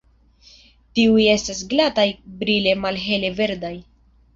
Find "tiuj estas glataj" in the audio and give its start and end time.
1.01-2.09